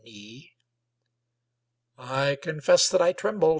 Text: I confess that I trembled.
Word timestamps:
I 1.99 2.35
confess 2.41 2.89
that 2.89 3.03
I 3.03 3.13
trembled. 3.13 3.49